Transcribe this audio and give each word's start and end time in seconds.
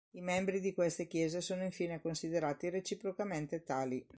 I 0.13 0.19
membri 0.19 0.59
di 0.61 0.73
queste 0.73 1.05
chiese 1.05 1.41
sono 1.41 1.63
infine 1.63 2.01
considerati 2.01 2.71
reciprocamente 2.71 3.61
tali. 3.61 4.03